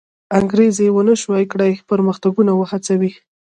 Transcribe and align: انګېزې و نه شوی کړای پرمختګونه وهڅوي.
انګېزې 0.37 0.87
و 0.91 0.97
نه 1.09 1.15
شوی 1.21 1.43
کړای 1.51 1.71
پرمختګونه 1.89 2.51
وهڅوي. 2.55 3.11